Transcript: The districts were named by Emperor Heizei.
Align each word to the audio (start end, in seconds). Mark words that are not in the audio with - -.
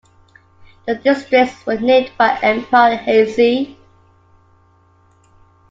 The 0.87 0.95
districts 0.95 1.63
were 1.63 1.77
named 1.79 2.13
by 2.17 2.35
Emperor 2.41 2.97
Heizei. 2.97 3.77